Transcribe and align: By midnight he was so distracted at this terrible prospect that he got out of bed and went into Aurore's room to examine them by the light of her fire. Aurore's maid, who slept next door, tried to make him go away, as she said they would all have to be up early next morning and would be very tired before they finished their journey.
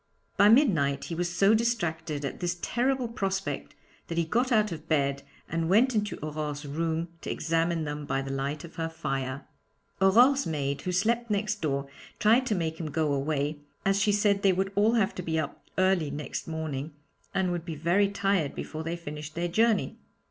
By 0.35 0.49
midnight 0.49 1.03
he 1.03 1.13
was 1.13 1.29
so 1.31 1.53
distracted 1.53 2.25
at 2.25 2.39
this 2.39 2.57
terrible 2.63 3.07
prospect 3.07 3.75
that 4.07 4.17
he 4.17 4.25
got 4.25 4.51
out 4.51 4.71
of 4.71 4.89
bed 4.89 5.21
and 5.47 5.69
went 5.69 5.93
into 5.93 6.17
Aurore's 6.25 6.65
room 6.65 7.09
to 7.21 7.29
examine 7.29 7.83
them 7.83 8.07
by 8.07 8.23
the 8.23 8.31
light 8.31 8.63
of 8.63 8.77
her 8.77 8.89
fire. 8.89 9.45
Aurore's 10.01 10.47
maid, 10.47 10.81
who 10.81 10.91
slept 10.91 11.29
next 11.29 11.61
door, 11.61 11.87
tried 12.17 12.47
to 12.47 12.55
make 12.55 12.79
him 12.79 12.89
go 12.89 13.13
away, 13.13 13.59
as 13.85 14.01
she 14.01 14.11
said 14.11 14.41
they 14.41 14.53
would 14.53 14.71
all 14.73 14.93
have 14.93 15.13
to 15.13 15.21
be 15.21 15.37
up 15.39 15.63
early 15.77 16.09
next 16.09 16.47
morning 16.47 16.93
and 17.35 17.51
would 17.51 17.63
be 17.63 17.75
very 17.75 18.09
tired 18.09 18.55
before 18.55 18.81
they 18.83 18.95
finished 18.97 19.35
their 19.35 19.47
journey. 19.47 19.99